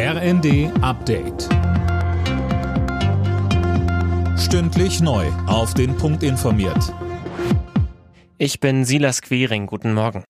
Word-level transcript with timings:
RND 0.00 0.70
Update. 0.80 1.48
Stündlich 4.38 5.00
neu. 5.00 5.26
Auf 5.48 5.74
den 5.74 5.96
Punkt 5.96 6.22
informiert. 6.22 6.94
Ich 8.38 8.60
bin 8.60 8.84
Silas 8.84 9.22
Quering. 9.22 9.66
Guten 9.66 9.94
Morgen. 9.94 10.22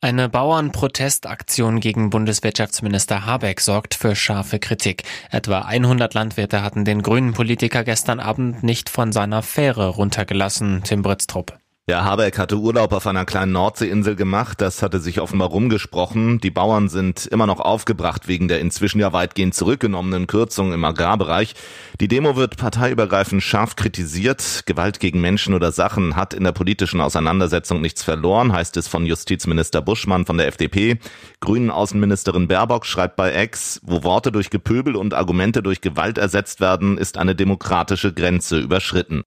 Eine 0.00 0.28
Bauernprotestaktion 0.28 1.80
gegen 1.80 2.10
Bundeswirtschaftsminister 2.10 3.26
Habeck 3.26 3.60
sorgt 3.60 3.96
für 3.96 4.14
scharfe 4.14 4.60
Kritik. 4.60 5.02
Etwa 5.32 5.62
100 5.62 6.14
Landwirte 6.14 6.62
hatten 6.62 6.84
den 6.84 7.02
grünen 7.02 7.32
Politiker 7.32 7.82
gestern 7.82 8.20
Abend 8.20 8.62
nicht 8.62 8.88
von 8.88 9.10
seiner 9.10 9.42
Fähre 9.42 9.88
runtergelassen, 9.88 10.82
Tim 10.84 11.02
Britztrup. 11.02 11.58
Ja, 11.88 12.02
Habeck 12.02 12.36
hatte 12.36 12.56
Urlaub 12.56 12.92
auf 12.92 13.06
einer 13.06 13.24
kleinen 13.24 13.52
Nordseeinsel 13.52 14.16
gemacht. 14.16 14.60
Das 14.60 14.82
hatte 14.82 14.98
sich 14.98 15.20
offenbar 15.20 15.50
rumgesprochen. 15.50 16.40
Die 16.40 16.50
Bauern 16.50 16.88
sind 16.88 17.26
immer 17.26 17.46
noch 17.46 17.60
aufgebracht 17.60 18.26
wegen 18.26 18.48
der 18.48 18.58
inzwischen 18.58 18.98
ja 18.98 19.12
weitgehend 19.12 19.54
zurückgenommenen 19.54 20.26
Kürzungen 20.26 20.72
im 20.72 20.84
Agrarbereich. 20.84 21.54
Die 22.00 22.08
Demo 22.08 22.34
wird 22.34 22.56
parteiübergreifend 22.56 23.40
scharf 23.40 23.76
kritisiert. 23.76 24.64
Gewalt 24.66 24.98
gegen 24.98 25.20
Menschen 25.20 25.54
oder 25.54 25.70
Sachen 25.70 26.16
hat 26.16 26.34
in 26.34 26.42
der 26.42 26.50
politischen 26.50 27.00
Auseinandersetzung 27.00 27.80
nichts 27.80 28.02
verloren, 28.02 28.52
heißt 28.52 28.76
es 28.78 28.88
von 28.88 29.06
Justizminister 29.06 29.80
Buschmann 29.80 30.26
von 30.26 30.38
der 30.38 30.48
FDP. 30.48 30.98
Grünen 31.38 31.70
Außenministerin 31.70 32.48
Baerbock 32.48 32.84
schreibt 32.84 33.14
bei 33.14 33.30
Ex, 33.30 33.80
wo 33.84 34.02
Worte 34.02 34.32
durch 34.32 34.50
Gepöbel 34.50 34.96
und 34.96 35.14
Argumente 35.14 35.62
durch 35.62 35.82
Gewalt 35.82 36.18
ersetzt 36.18 36.60
werden, 36.60 36.98
ist 36.98 37.16
eine 37.16 37.36
demokratische 37.36 38.12
Grenze 38.12 38.58
überschritten. 38.58 39.22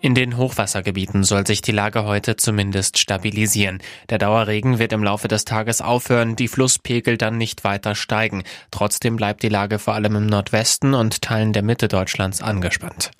In 0.00 0.14
den 0.14 0.36
Hochwassergebieten 0.36 1.24
soll 1.24 1.46
sich 1.46 1.60
die 1.60 1.72
Lage 1.72 2.04
heute 2.04 2.36
zumindest 2.36 2.98
stabilisieren. 2.98 3.82
Der 4.10 4.18
Dauerregen 4.18 4.78
wird 4.78 4.92
im 4.92 5.02
Laufe 5.02 5.26
des 5.26 5.44
Tages 5.44 5.80
aufhören, 5.80 6.36
die 6.36 6.46
Flusspegel 6.46 7.18
dann 7.18 7.36
nicht 7.36 7.64
weiter 7.64 7.94
steigen. 7.94 8.44
Trotzdem 8.70 9.16
bleibt 9.16 9.42
die 9.42 9.48
Lage 9.48 9.78
vor 9.78 9.94
allem 9.94 10.14
im 10.14 10.26
Nordwesten 10.26 10.94
und 10.94 11.22
Teilen 11.22 11.52
der 11.52 11.62
Mitte 11.62 11.88
Deutschlands 11.88 12.42
angespannt. 12.42 13.10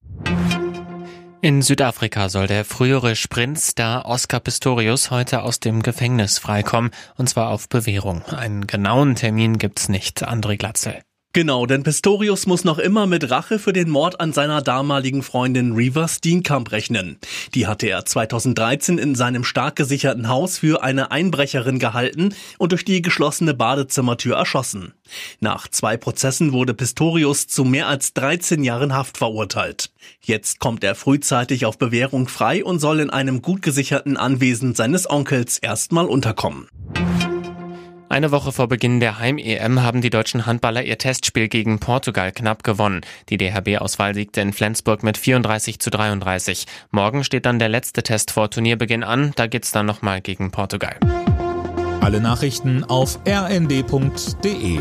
In 1.40 1.62
Südafrika 1.62 2.28
soll 2.28 2.46
der 2.46 2.64
frühere 2.64 3.16
Sprintstar 3.16 4.06
Oscar 4.06 4.40
Pistorius 4.40 5.10
heute 5.10 5.42
aus 5.42 5.60
dem 5.60 5.82
Gefängnis 5.82 6.38
freikommen, 6.38 6.90
und 7.16 7.28
zwar 7.28 7.50
auf 7.50 7.68
Bewährung. 7.68 8.24
Einen 8.24 8.66
genauen 8.66 9.14
Termin 9.14 9.58
gibt's 9.58 9.88
nicht, 9.88 10.28
André 10.28 10.56
Glatzel. 10.56 11.00
Genau, 11.34 11.66
denn 11.66 11.82
Pistorius 11.82 12.46
muss 12.46 12.64
noch 12.64 12.78
immer 12.78 13.06
mit 13.06 13.30
Rache 13.30 13.58
für 13.58 13.74
den 13.74 13.90
Mord 13.90 14.18
an 14.18 14.32
seiner 14.32 14.62
damaligen 14.62 15.22
Freundin 15.22 15.74
Reeva 15.74 16.08
Steenkamp 16.08 16.72
rechnen. 16.72 17.18
Die 17.54 17.66
hatte 17.66 17.86
er 17.86 18.06
2013 18.06 18.96
in 18.96 19.14
seinem 19.14 19.44
stark 19.44 19.76
gesicherten 19.76 20.28
Haus 20.28 20.56
für 20.56 20.82
eine 20.82 21.10
Einbrecherin 21.10 21.78
gehalten 21.78 22.34
und 22.56 22.72
durch 22.72 22.84
die 22.84 23.02
geschlossene 23.02 23.52
Badezimmertür 23.52 24.36
erschossen. 24.36 24.94
Nach 25.38 25.68
zwei 25.68 25.98
Prozessen 25.98 26.52
wurde 26.52 26.72
Pistorius 26.72 27.46
zu 27.46 27.62
mehr 27.62 27.88
als 27.88 28.14
13 28.14 28.64
Jahren 28.64 28.94
Haft 28.94 29.18
verurteilt. 29.18 29.90
Jetzt 30.22 30.60
kommt 30.60 30.82
er 30.82 30.94
frühzeitig 30.94 31.66
auf 31.66 31.76
Bewährung 31.76 32.26
frei 32.26 32.64
und 32.64 32.78
soll 32.78 33.00
in 33.00 33.10
einem 33.10 33.42
gut 33.42 33.60
gesicherten 33.60 34.16
Anwesen 34.16 34.74
seines 34.74 35.08
Onkels 35.08 35.58
erstmal 35.58 36.06
unterkommen. 36.06 36.68
Eine 38.10 38.32
Woche 38.32 38.52
vor 38.52 38.68
Beginn 38.68 39.00
der 39.00 39.18
Heim-EM 39.18 39.82
haben 39.82 40.00
die 40.00 40.08
deutschen 40.08 40.46
Handballer 40.46 40.82
ihr 40.82 40.96
Testspiel 40.96 41.48
gegen 41.48 41.78
Portugal 41.78 42.32
knapp 42.32 42.64
gewonnen. 42.64 43.02
Die 43.28 43.36
DHB-Auswahl 43.36 44.14
siegte 44.14 44.40
in 44.40 44.54
Flensburg 44.54 45.02
mit 45.02 45.18
34 45.18 45.78
zu 45.78 45.90
33. 45.90 46.64
Morgen 46.90 47.22
steht 47.22 47.44
dann 47.44 47.58
der 47.58 47.68
letzte 47.68 48.02
Test 48.02 48.30
vor 48.30 48.50
Turnierbeginn 48.50 49.04
an. 49.04 49.32
Da 49.36 49.46
geht's 49.46 49.72
dann 49.72 49.84
nochmal 49.84 50.22
gegen 50.22 50.50
Portugal. 50.50 50.96
Alle 52.00 52.22
Nachrichten 52.22 52.82
auf 52.84 53.18
rnd.de 53.28 54.80